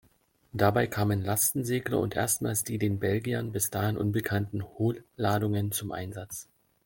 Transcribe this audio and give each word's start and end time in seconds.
Dabei 0.51 0.87
kamen 0.87 1.23
Lastensegler 1.23 1.99
und 1.99 2.15
erstmals 2.15 2.63
die 2.63 2.79
den 2.79 2.97
Belgiern 2.97 3.51
bis 3.51 3.69
dahin 3.69 3.97
unbekannten 3.97 4.63
Hohlladungen 4.63 5.71
zum 5.71 5.91
Einsatz. 5.91 6.49